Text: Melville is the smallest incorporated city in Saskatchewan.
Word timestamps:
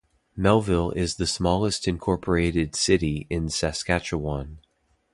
Melville 0.35 0.89
is 0.93 1.17
the 1.17 1.27
smallest 1.27 1.87
incorporated 1.87 2.75
city 2.75 3.27
in 3.29 3.49
Saskatchewan. 3.49 4.57